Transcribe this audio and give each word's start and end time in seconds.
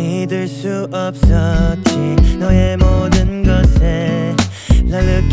믿을 0.00 0.48
수 0.48 0.88
없었지. 0.92 2.16
너의 2.38 2.76
모든 2.78 3.42
것에 3.42 4.34
날 4.84 5.28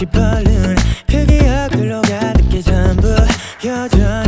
짙어른 0.00 0.76
그 1.06 1.26
기억들로 1.26 2.00
가득히 2.00 2.62
전부 2.62 3.14
여전 3.62 4.19